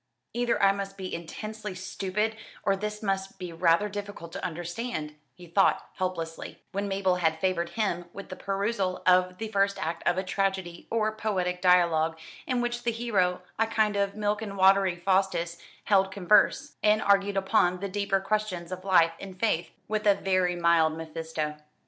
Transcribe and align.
"Either 0.33 0.59
I 0.63 0.71
must 0.71 0.97
be 0.97 1.13
intensely 1.13 1.75
stupid 1.75 2.35
or 2.63 2.75
this 2.75 3.03
must 3.03 3.37
be 3.37 3.53
rather 3.53 3.87
difficult 3.87 4.31
to 4.31 4.43
understand," 4.43 5.13
he 5.35 5.45
thought 5.45 5.89
helplessly, 5.93 6.59
when 6.71 6.87
Mabel 6.87 7.17
had 7.17 7.37
favoured 7.39 7.69
him 7.77 8.05
with 8.11 8.29
the 8.29 8.35
perusal 8.35 9.03
of 9.05 9.37
the 9.37 9.49
first 9.49 9.77
act 9.77 10.01
of 10.07 10.17
a 10.17 10.23
tragedy 10.23 10.87
or 10.89 11.11
poetic 11.15 11.61
dialogue, 11.61 12.17
in 12.47 12.61
which 12.61 12.81
the 12.81 12.91
hero, 12.91 13.43
a 13.59 13.67
kind 13.67 13.95
of 13.95 14.15
milk 14.15 14.41
and 14.41 14.57
watery 14.57 14.95
Faustus, 14.95 15.59
held 15.83 16.09
converse, 16.11 16.77
and 16.81 17.03
argued 17.03 17.37
upon 17.37 17.79
the 17.79 17.87
deeper 17.87 18.19
questions 18.19 18.71
of 18.71 18.83
life 18.83 19.11
and 19.19 19.39
faith, 19.39 19.69
with 19.87 20.07
a 20.07 20.15
very 20.15 20.55
mild 20.55 20.97
Mephisto. 20.97 21.57